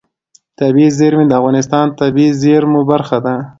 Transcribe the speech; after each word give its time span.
طبیعي 0.59 0.89
زیرمې 0.97 1.25
د 1.27 1.33
افغانستان 1.39 1.85
د 1.89 1.93
طبیعي 2.01 2.31
زیرمو 2.41 2.81
برخه 2.91 3.17
ده. 3.25 3.35